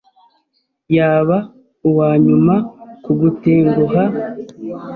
Yaba 0.97 1.37
uwanyuma 1.89 2.55
kugutenguha. 3.03 4.03